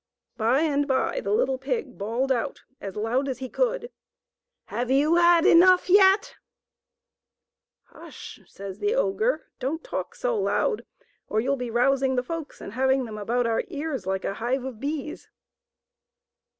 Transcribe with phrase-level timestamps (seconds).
[0.35, 3.91] By and by the little pig bawled out as loud as he could,''
[4.75, 6.35] Have you fuui enough yet f
[7.99, 10.85] ""Hush sh sh sh sh sh sh!" says the ogre, "don't talk so loud,
[11.27, 14.63] or you'll be rousing the folks and having them about our ears like a hive
[14.65, 15.29] of bees."